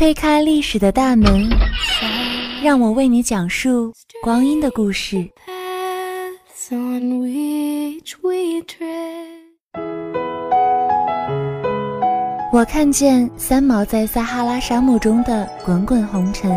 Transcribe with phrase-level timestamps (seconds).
[0.00, 1.46] 推开历史的大门，
[2.64, 3.92] 让我为你讲述
[4.22, 5.28] 光阴的故事。
[12.50, 16.50] 我看见三毛在撒哈拉沙漠中的滚滚红尘，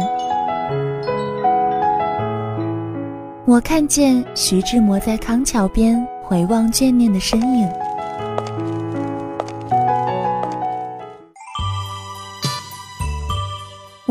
[3.45, 7.69] 我看见徐志摩在康桥边回望眷恋的身影。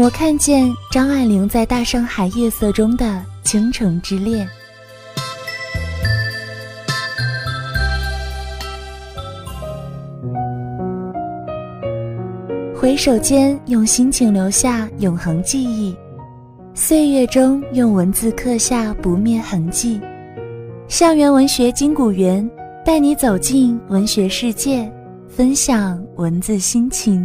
[0.03, 4.49] 我看见张爱玲在大上海夜色中的倾城之恋，
[12.75, 15.97] 回首间用心情留下永恒记忆，
[16.75, 20.01] 岁月中用文字刻下不灭痕迹。
[20.89, 22.51] 校园文学金谷园
[22.85, 24.93] 带你走进文学世界，
[25.29, 27.25] 分享文字心情。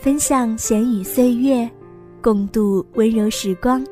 [0.00, 1.70] 分享闲语岁月，
[2.22, 3.84] 共度温柔时光，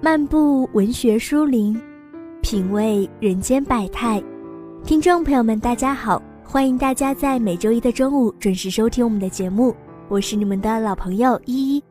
[0.00, 1.78] 漫步文学书林，
[2.40, 4.22] 品味人间百态。
[4.82, 9.76] 听众朋友们，大家好，欢迎大家在每周一的中午准时收听我们的节目，
[10.08, 11.84] 我是你们的老朋友依依。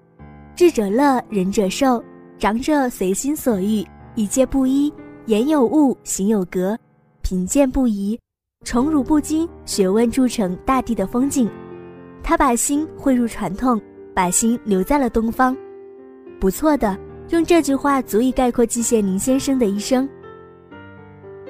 [0.56, 2.04] 智者乐，仁者寿，
[2.40, 3.86] 长者随心所欲，
[4.16, 4.92] 一介布衣，
[5.28, 6.76] 言有物，行有格，
[7.22, 8.20] 贫贱不移，
[8.64, 11.48] 宠辱不惊，学问铸成大地的风景。
[12.28, 13.80] 他把心汇入传统，
[14.12, 15.56] 把心留在了东方。
[16.40, 16.98] 不错的，
[17.30, 20.10] 用这句话足以概括季羡林先生的一生。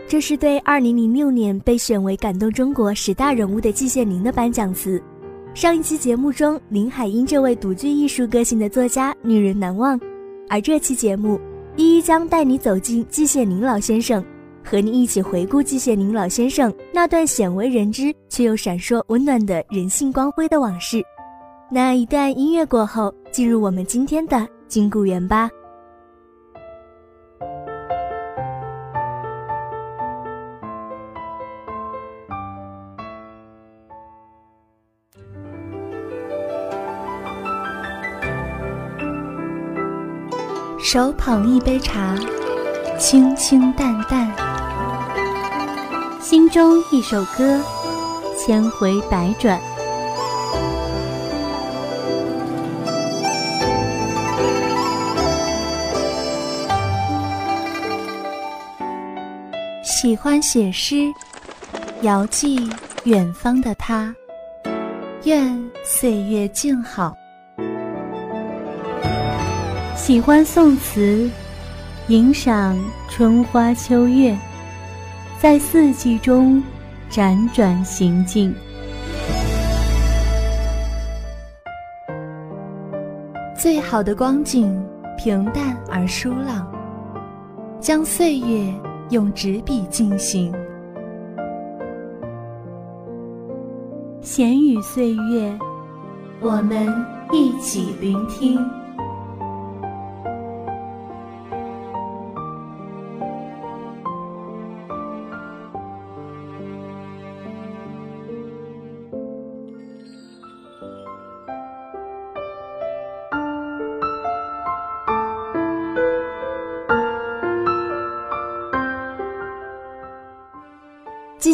[0.05, 5.01] 这是对2006年被选为感动中国十大人物的季羡林的颁奖词。
[5.53, 9.97] 上一期节目中，林海音这位独具艺术个性的作家令人难忘，
[10.49, 11.39] 而这期节目，
[11.77, 14.21] 一一将带你走进季羡林老先生。
[14.65, 21.03] 和你一起回顾季羡林老先生那段鲜为人知却又闪烁温暖的人性光辉的往事。
[21.71, 25.49] 那一段音乐过后，进入我们今天的金谷园吧。
[40.79, 42.15] 手捧一杯茶，
[42.97, 44.54] 清清淡淡。
[46.27, 47.61] 心中一首歌，
[48.35, 49.61] 千回百转。
[59.83, 61.13] 喜欢写诗，
[62.01, 62.71] 遥寄
[63.03, 64.11] 远方的他。
[65.25, 67.15] 愿岁月静好。
[69.95, 71.29] 喜欢宋词，
[72.07, 72.75] 吟赏
[73.11, 74.35] 春花秋月。
[75.37, 76.63] 在四季中
[77.11, 78.55] 辗转行进，
[83.55, 84.81] 最好的光景
[85.17, 86.65] 平淡而舒朗，
[87.81, 88.73] 将岁月
[89.09, 90.53] 用纸笔进行。
[94.21, 95.59] 闲语岁月，
[96.39, 96.87] 我们
[97.33, 98.57] 一起聆听。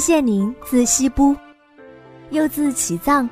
[0.01, 1.37] 谢宁，字希波，
[2.31, 3.29] 又字启藏，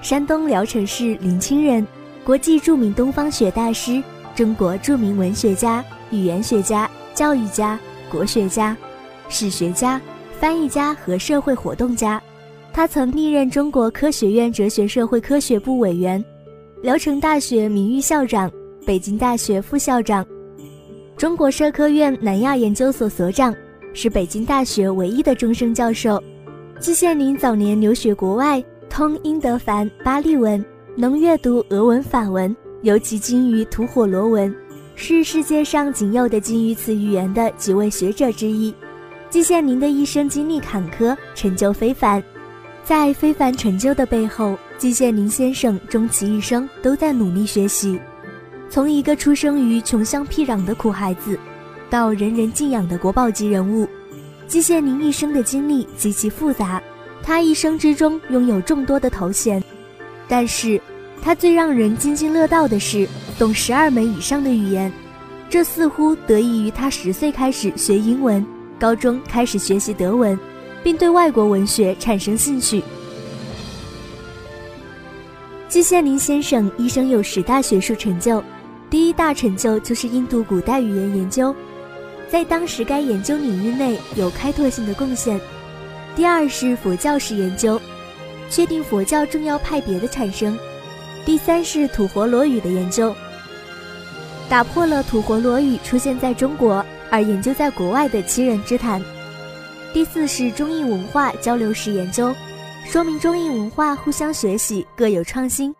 [0.00, 1.86] 山东聊城市临清人，
[2.24, 4.02] 国际著名东方学大师，
[4.34, 7.78] 中国著名文学家、语言学家、教育家、
[8.10, 8.74] 国学家、
[9.28, 10.00] 史学家、
[10.40, 12.20] 翻译家和社会活动家。
[12.72, 16.24] 他曾历任中国科学院哲学社会科学部委员，
[16.82, 18.50] 聊城大学名誉校长，
[18.86, 20.24] 北京大学副校长，
[21.14, 23.54] 中国社科院南亚研究所所长。
[23.96, 26.22] 是北京大学唯一的终生教授。
[26.78, 30.62] 季羡林早年留学国外，通英德法巴利文，
[30.94, 34.54] 能阅读俄文法文，尤其精于吐火罗文，
[34.94, 38.72] 是世界上仅有的精于此语言的几位学者之一。
[39.30, 42.22] 季羡林的一生经历坎坷，成就非凡。
[42.84, 47.98] 在非凡成就的背后，季羡林先生终其一生都在努力学习。
[48.68, 51.38] 从一个出生于穷乡僻壤的苦孩子。
[51.88, 53.88] 到人人敬仰的国宝级人物，
[54.46, 56.82] 季羡林一生的经历极其复杂。
[57.22, 59.62] 他一生之中拥有众多的头衔，
[60.28, 60.80] 但是，
[61.20, 64.92] 他最让人津津乐道的是懂十二门以上的语言，
[65.50, 68.44] 这似乎得益于他十岁开始学英文，
[68.78, 70.38] 高中开始学习德文，
[70.84, 72.82] 并对外国文学产生兴趣。
[75.68, 78.42] 季羡林先生一生有十大学术成就，
[78.88, 81.52] 第一大成就就是印度古代语言研究，
[82.28, 85.40] 在当时该研究领域内有开拓性的贡献。
[86.14, 87.80] 第二是佛教史研究，
[88.50, 90.58] 确定佛教重要派别的产生。
[91.24, 93.14] 第三是吐火罗语的研究，
[94.48, 99.02] 打破了吐火罗语出现在中国而研究在国外的七人之谈。
[99.92, 102.34] 第四是中印文化交流史研究，
[102.84, 105.74] 说明中印文化互相学习，各有创新，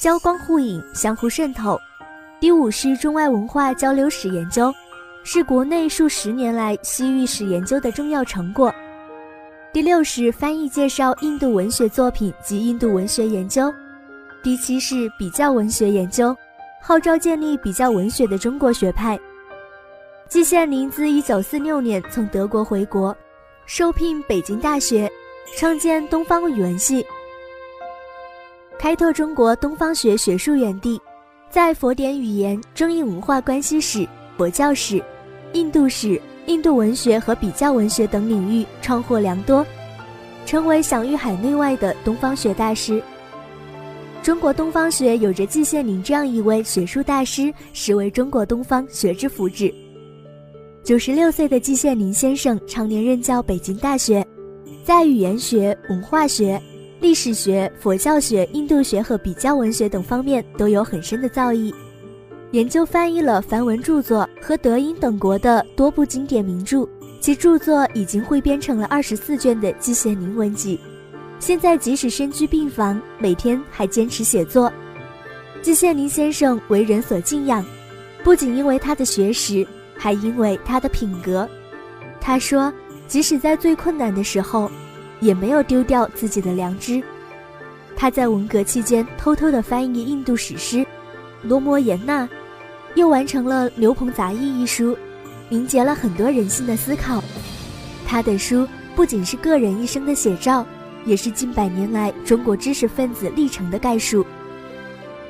[0.00, 1.78] 交光互影，相互渗透。
[2.40, 4.72] 第五是中外文化交流史研究，
[5.24, 8.74] 是国内数十年来西域史研究的重要成果。
[9.72, 13.72] 第六是翻译介绍印度文学作品及印度文学研究，
[14.42, 16.36] 第七是比较文学研究，
[16.82, 19.18] 号召建立比较文学的中国学派。
[20.28, 23.16] 季羡林自一九四六年从德国回国，
[23.64, 25.10] 受聘北京大学，
[25.56, 27.06] 创建东方语文系，
[28.78, 31.00] 开拓中国东方学学术园地，
[31.48, 35.02] 在佛典语言、中印文化关系史、佛教史、
[35.52, 36.20] 印度史。
[36.46, 39.64] 印度文学和比较文学等领域创获良多，
[40.44, 43.00] 成为享誉海内外的东方学大师。
[44.24, 49.72] 中国东方学有着季羡林这样一位学术大师，实为中国东方学之福祉。
[50.82, 54.26] 九十六岁的季羡林先生常年任教北京大学，
[54.82, 56.60] 在语言学、文化学、
[57.00, 61.72] 历史学、佛教学、印度学和比较文学等方面都有很深的造诣。
[62.52, 66.86] 研究翻译了梵文著作和德英等国的多部经典名著，
[67.18, 70.76] 其著作已经汇编成了二十四卷的《季羡林文集》。
[71.38, 74.70] 现在即使身居病房，每天还坚持写作。
[75.62, 77.64] 季羡林先生为人所敬仰，
[78.22, 79.66] 不仅因为他的学识，
[79.96, 81.48] 还因为他的品格。
[82.20, 82.70] 他说，
[83.08, 84.70] 即使在最困难的时候，
[85.20, 87.02] 也没有丢掉自己的良知。
[87.96, 90.76] 他在文革期间偷偷地翻译印度史诗
[91.40, 92.26] 《罗摩衍那》。
[92.94, 94.96] 又完成了《刘鹏杂忆》一书，
[95.48, 97.22] 凝结了很多人性的思考。
[98.06, 100.64] 他的书不仅是个人一生的写照，
[101.06, 104.24] 也是近百年来中国知识分子历程的概述。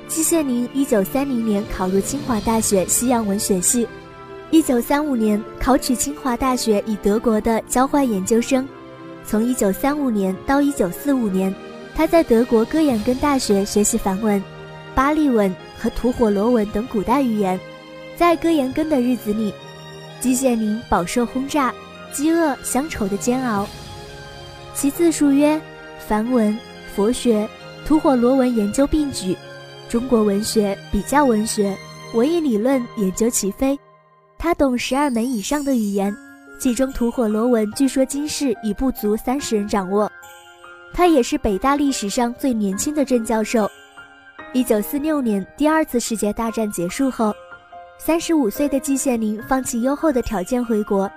[0.08, 3.86] 季羡林一九三零年考入清华大学西洋文学系，
[4.50, 8.66] 一九三五年考取清华大学以德国的交换研究生。
[9.24, 11.54] 从一九三五年到一九四五年，
[11.94, 14.42] 他在德国哥廷根大学学习梵文、
[14.96, 15.54] 巴利文。
[15.82, 17.58] 和吐火罗文等古代语言，
[18.16, 19.52] 在哥廷根的日子里，
[20.20, 21.74] 季羡林饱受轰炸、
[22.12, 23.66] 饥饿、乡愁的煎熬。
[24.74, 25.60] 其自述曰
[25.98, 26.56] ：“梵文、
[26.94, 27.48] 佛学、
[27.84, 29.36] 吐火罗文研究并举，
[29.88, 31.76] 中国文学、比较文学、
[32.14, 33.76] 文艺理论研究齐飞。
[34.38, 36.16] 他懂十二门以上的语言，
[36.60, 40.08] 其中吐火罗文据说今世已不足三十人掌握。
[40.94, 43.68] 他也是北大历史上最年轻的正教授。”
[44.54, 47.32] 一九四六年，第二次世界大战结束后，
[47.96, 51.10] 三十五岁的季羡林放弃优厚的条件回国，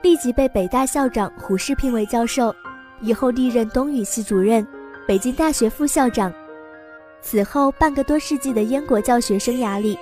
[0.00, 2.54] 立即被北大校长胡适聘为教授，
[3.00, 4.64] 以后历任东语系主任、
[5.08, 6.32] 北京大学副校长。
[7.20, 9.98] 此后半个多世纪的燕国教学生涯里，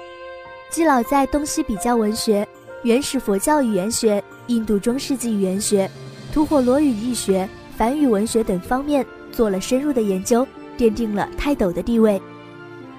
[0.68, 2.46] 季老在东西比较文学、
[2.82, 5.90] 原始佛教语言学、印度中世纪语言学、
[6.30, 10.46] 吐火罗语译学、梵语文学等方面做了深入的研究，
[10.76, 12.20] 奠定了泰斗的地位。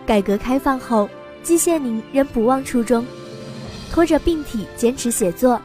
[0.07, 1.09] 改革开放后，
[1.43, 3.05] 季羡林仍不忘初衷，
[3.91, 5.61] 拖着病体坚持写作。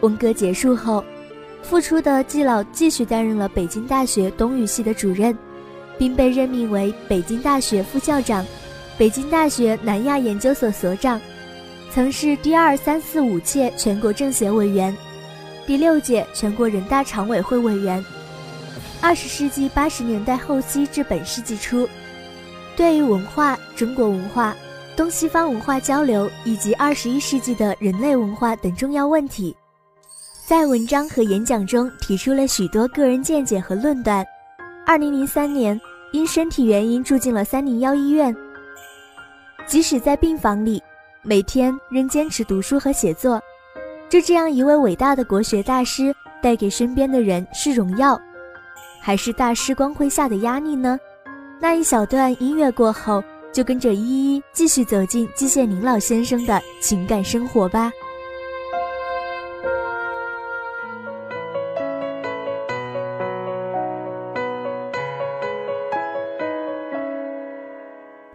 [0.00, 1.04] 文革结束后，
[1.60, 5.36] 复出的季老继续担任了北京大学东语系的主任，
[5.98, 8.46] 并被任命为北京大学副校长、
[8.96, 11.20] 北京大学南亚研究所所长，
[11.92, 14.96] 曾是第二、三、四、五届全国政协委员，
[15.66, 18.02] 第六届全国人大常委会委员。
[19.00, 21.88] 二十世纪八十年代后期至本世纪初。
[22.80, 24.56] 对于文化、中国文化、
[24.96, 29.54] 东西方文化交流以及二十一世纪的人类文化等重要问题，
[30.46, 34.24] 在文章和演讲中提出了许多个人见解和论断。
[34.86, 35.78] 二零零三年，
[36.12, 38.34] 因身体原因住进了三零幺医院。
[39.66, 40.82] 即使在病房里，
[41.20, 43.38] 每天仍坚持读书和写作。
[44.08, 48.18] 就这样一位伟大的国学大师，带给身边的人是荣耀，
[49.02, 50.98] 还是大师光辉下的压力呢？
[51.62, 57.92] 那一小段音乐过后，就跟着依依继续走进季羡林老先生的情感生活吧。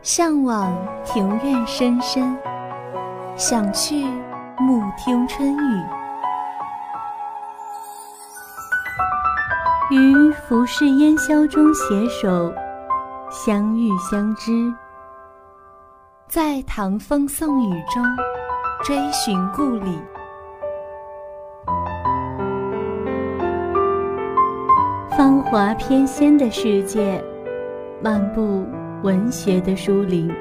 [0.03, 2.37] 向往庭院深深，
[3.35, 4.05] 想去
[4.59, 5.83] 暮听春雨。
[9.89, 12.53] 于浮世烟消中携手，
[13.37, 14.73] 相遇相知，
[16.25, 18.01] 在唐风宋雨中
[18.81, 19.99] 追寻故里。
[25.17, 27.21] 芳华翩跹的世界，
[28.01, 28.65] 漫步
[29.03, 30.33] 文学的书林。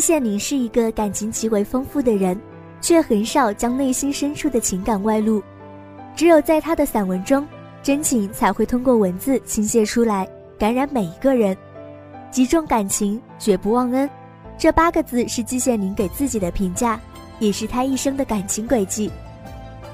[0.00, 2.40] 季羡林是一个感情极为丰富的人，
[2.80, 5.42] 却很少将内心深处的情感外露。
[6.16, 7.46] 只有在他的散文中，
[7.82, 10.26] 真情才会通过文字倾泻出来。
[10.58, 11.54] 感染每一个人，
[12.30, 14.08] 极重感情，绝不忘恩。
[14.56, 16.98] 这八个字是季羡林给自己的评价，
[17.38, 19.10] 也是他一生的感情轨迹。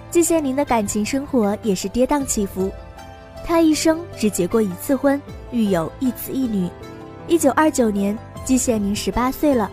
[0.09, 2.71] 季羡林的感情生活也是跌宕起伏，
[3.45, 5.21] 他一生只结过一次婚，
[5.51, 6.71] 育有一子一女。
[7.27, 9.69] 一九二九年，季羡林十八岁了，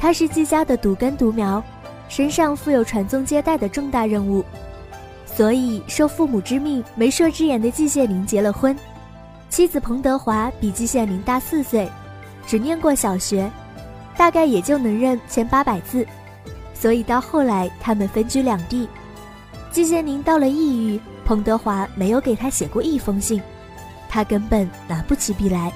[0.00, 1.62] 他是季家的独根独苗，
[2.08, 4.42] 身上负有传宗接代的重大任务，
[5.26, 8.74] 所以受父母之命，媒妁之言的季羡林结了婚。
[9.50, 11.86] 妻子彭德华比季羡林大四岁，
[12.46, 13.50] 只念过小学，
[14.16, 16.06] 大概也就能认千八百字，
[16.72, 18.88] 所以到后来他们分居两地。
[19.70, 23.38] 季羡林到了异域，彭德华没有给他写过一封信，
[24.08, 25.70] 他根本拿不起笔来，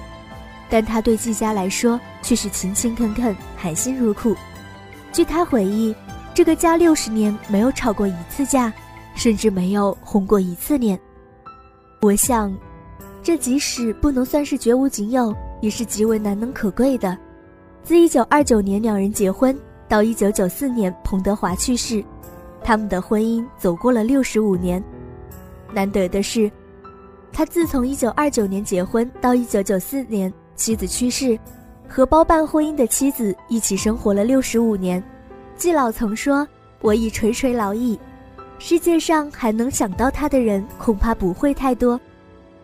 [0.74, 4.34] 但他对季家来说却是勤勤恳恳、含辛茹苦。
[5.12, 5.94] 据他回忆，
[6.34, 8.72] 这个家六十年没有吵过一次架，
[9.14, 10.98] 甚至没有红过一次脸。
[12.00, 12.52] 我想。
[13.22, 17.16] 这即使不能算是绝无仅有，也是极为难能可贵的。
[17.84, 19.56] 自一九二九年两人结婚
[19.88, 22.04] 到一九九四年彭德华去世，
[22.64, 24.82] 他们的婚姻走过了六十五年。
[25.72, 26.50] 难得的是，
[27.32, 31.38] 他自从一九二九年结婚到一九九四年妻子去世，
[31.88, 35.02] 和包办婚姻的妻子一起生活了六十五年。
[35.56, 36.46] 季老曾说
[36.80, 37.98] ：“我已垂垂老矣，
[38.58, 42.00] 世界上还能想到他的人恐怕不会太多。”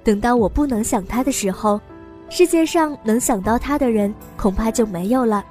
[0.02, 1.80] 等到我不能想他的时候，
[2.28, 5.44] 世界上能想到他的人恐怕就没有了。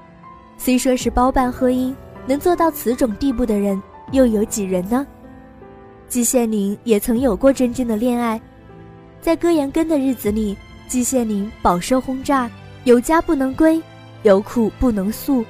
[0.58, 1.94] 虽说是包办婚姻，
[2.26, 3.82] 能做到此种地步的人
[4.12, 5.06] 又有几人呢？
[6.08, 8.42] 季羡林也曾有过真正的恋爱，
[9.22, 10.58] 在歌延根的日子里，
[10.90, 12.50] 季羡林饱受轰炸，
[12.84, 13.82] 有家不能归，
[14.24, 15.46] 有苦不能诉，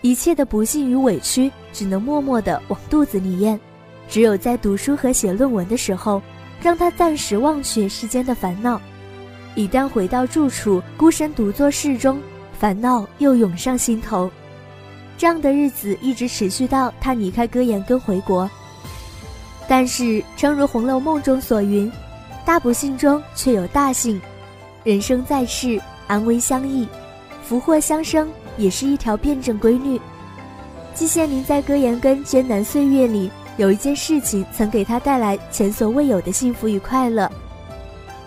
[0.00, 3.60] 一切的不幸与委屈只能默默地往肚子里咽，
[4.08, 6.20] 只有在读书和写论文的时候。
[6.60, 8.80] 让他暂时忘却世间的烦恼，
[9.54, 12.20] 一旦回到住处，孤身独坐室中，
[12.58, 14.28] 烦恼又涌上心头。
[15.16, 18.50] 这样的日子一直持续到他离开歌延根回国。
[19.68, 21.88] 但是，正如《红楼梦》中所云
[22.44, 24.20] ：“大不幸中却有大幸，
[24.84, 26.86] 人生在世，安危相依，
[27.42, 30.00] 福祸相生，也是一条辩证规律。”
[30.94, 33.30] 季羡林在歌延根艰难岁月里。
[33.56, 37.28] 有一件事情曾给他带来前所未有的幸福与快乐，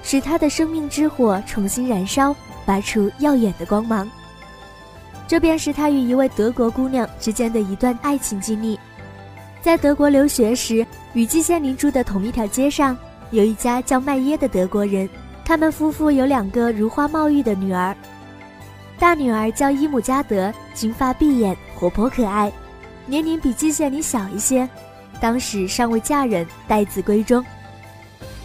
[0.03, 4.09] 使他的生命之火重新燃烧，发出耀眼的光芒。
[5.29, 8.77] 这便是他与一位德国姑娘之间的一段爱情经历。
[9.61, 12.97] 在德国留学时，与季羡林住的同一条街上，
[13.29, 15.09] 有一家叫麦耶的德国人。
[15.43, 17.95] 他们夫妇有两个如花貌玉的女儿，
[18.97, 22.51] 大女儿叫伊姆加德，金发碧眼，活泼可爱，
[23.05, 24.67] 年龄比季羡林小一些。
[25.19, 27.45] 当时尚未嫁人，待字闺中。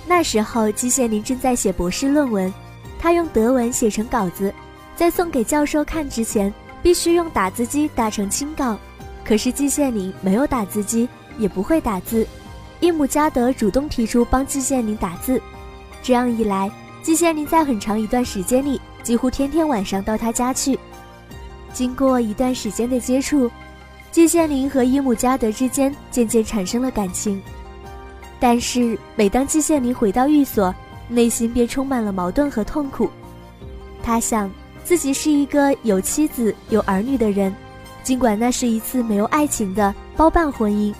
[0.06, 2.52] 那时候，季羡林正在写博士论文，
[2.98, 4.52] 他用德文写成稿子，
[4.94, 8.76] 在送给教授看之前，必须用打字机打成清稿。
[9.24, 12.26] 可是季羡林没有打字机，也不会打字。
[12.80, 15.40] 伊姆加德主动提出帮季羡林打字，
[16.02, 16.70] 这样一来，
[17.02, 20.78] 季羡林在很长一段时间里几乎天天晚上到他家去。
[21.72, 23.50] 经过一段时间的接触。
[24.12, 27.42] 季羡林和伊姆加德之间渐渐产生了感情，
[28.40, 30.74] 但是每当季羡林回到寓所，
[31.06, 33.10] 内心便充满了矛盾和痛苦。
[34.02, 34.50] 他想
[34.82, 37.54] 自己是一个有妻子有儿女的人，
[38.02, 40.94] 尽管那是一次没有爱情的包办婚姻，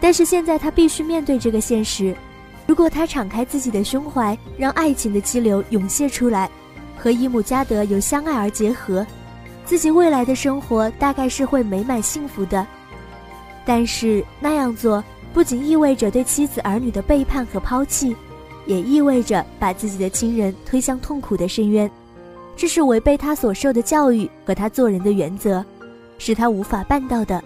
[0.00, 2.14] 但是现在他必须面对这个现实。
[2.70, 6.48] 如果他敞开自己的胸怀，让爱情的激流涌泻出来，
[6.96, 9.04] 和伊姆加德由相爱而结合。
[9.64, 12.64] 自己未来的生活大概是会美满幸福的，
[13.66, 15.02] 但是那样做
[15.34, 18.14] 不仅意味着对妻子儿女的背叛和抛弃，
[18.66, 21.90] 也意味着把自己的亲人推向痛苦的深渊，
[22.54, 25.64] 这是违背他所受的教育和他做人的原则，
[26.18, 27.42] 是他无法办到的。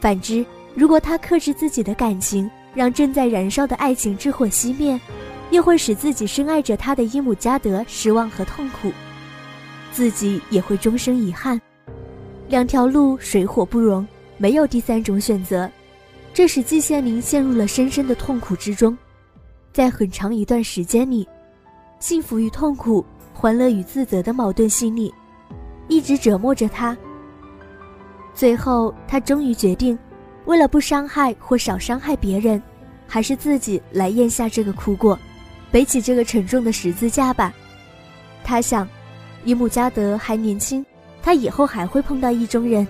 [0.00, 5.00] 反之，如果他克制自己的感情，让正在燃烧的爱情之火熄灭，
[5.50, 8.92] 又会使自己深爱着他的伊姆加德失望和痛苦，
[9.92, 11.60] 自己也会终生遗憾。
[12.48, 15.70] 两条路水火不容，没有第三种选择，
[16.32, 18.96] 这使季羡林陷入了深深的痛苦之中。
[19.72, 21.26] 在很长一段时间里，
[21.98, 25.12] 幸福与痛苦、欢乐与自责的矛盾心理，
[25.88, 26.96] 一直折磨着他。
[28.34, 29.98] 最后，他终于决定，
[30.46, 32.62] 为了不伤害或少伤害别人，
[33.06, 35.18] 还是自己来咽下这个苦果，
[35.70, 37.52] 背起这个沉重的十字架吧。
[38.44, 38.86] 他想，
[39.44, 40.84] 伊姆加德还年轻，
[41.22, 42.86] 他以后还会碰到意中人，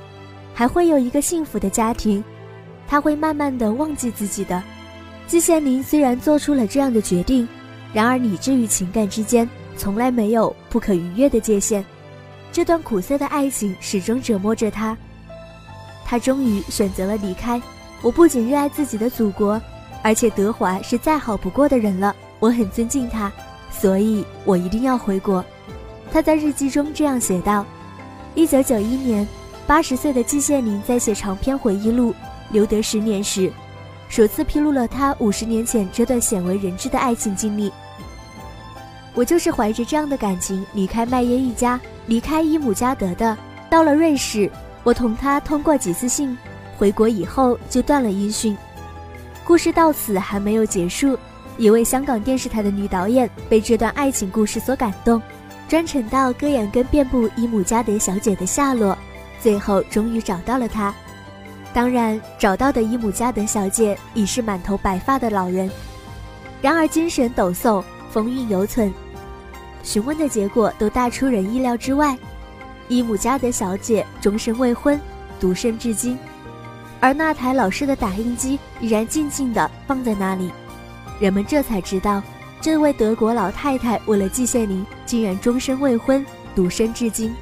[0.52, 2.22] 还会有一个幸福的家庭，
[2.88, 4.62] 他会慢慢的忘记自己的。
[5.26, 7.46] 季羡林虽然做出了这样的决定，
[7.92, 11.84] 然而理智与情感之间从来没有不可逾越的界限。
[12.52, 14.96] 这段苦涩的爱情始终折磨着他。
[16.04, 17.60] 他终于选择了离开。
[18.02, 19.60] 我不仅热爱自己的祖国，
[20.02, 22.14] 而且德华是再好不过的人了。
[22.38, 23.32] 我很尊敬他，
[23.70, 25.42] 所以我一定要回国。
[26.12, 27.64] 他在日记中这样写道：
[28.34, 29.26] 一九九一年，
[29.66, 32.12] 八十岁的季羡林在写长篇回忆录
[32.50, 33.50] 《留德十年》时。
[34.10, 37.72] 首次披露了他五十年前这段鲜为人知的爱情经历。
[39.14, 43.36] 我就是怀着这样的感情离开麦耶一家，离开伊姆加德的。
[43.70, 44.50] 到了瑞士，
[44.84, 46.36] 我同他通过几次信，
[46.78, 48.56] 回国以后就断了音讯。
[49.42, 51.18] 故事到此还没有结束。
[51.56, 55.20] 一位香港电视台的女导演被这段爱情故事所感动，
[55.68, 58.96] 专程到戈雅根遍布伊姆加德小姐的下落，
[59.40, 60.94] 最后终于找到了她。
[61.72, 65.70] 当然，找到的伊姆加德小姐已是满头白发的老人，
[66.60, 68.92] 然而精神抖擞，风韵犹存。
[69.82, 72.16] 询问的结果都大出人意料之外，
[72.88, 75.00] 伊姆加德小姐终身未婚，
[75.40, 76.18] 独身至今，
[77.00, 80.50] 而那台老式的打印机依然静静地放在那里。
[81.20, 82.22] 人们这才知道，
[82.60, 87.34] 这位德国老太太为了季羡林，竟然终身未婚，独身至今。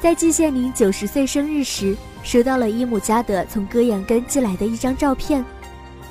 [0.00, 1.96] 在季羡林九十岁生日时。
[2.24, 5.44] 收到了伊姆加德从戈扬根寄来的一张照片，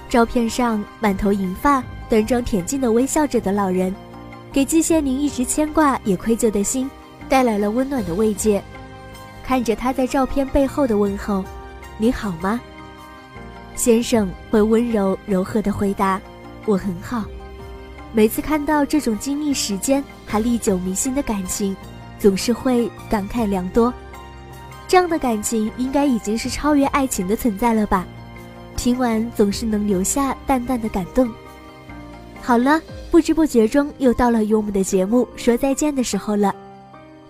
[0.10, 3.96] 照片上满头银发、端庄恬静的微笑着的老人，
[4.52, 6.92] 给季羡林一直牵挂也愧疚的心
[7.32, 8.62] 带来了温暖的慰藉。
[9.42, 11.42] 看着他在照片背后的问候
[11.98, 12.60] ：“你好吗？”
[13.74, 16.20] 先生会温柔柔和的回答
[16.68, 17.24] ：“我很好。”
[18.12, 21.74] 每次看到这种经历时间还历久弥新的感情，
[22.20, 23.94] 总是会感慨良多。
[24.90, 28.06] 这样的感情应该已经是超越爱情的存在了吧？
[28.76, 31.32] 听完总是能留下淡淡的感动。
[32.42, 36.54] 好了，不知不觉中又到了与我们的节目说再见的时候了。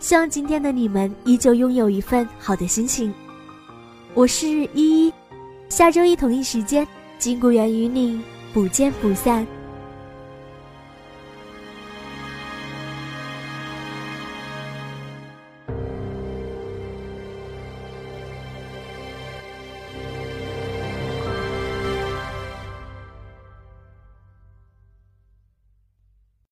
[0.01, 3.13] 希望今天的你们依旧拥有一份好的心情。
[4.15, 5.13] 我是依依，
[5.69, 6.85] 下周一同一时间，
[7.19, 8.19] 金谷园与你
[8.51, 9.45] 不见不散。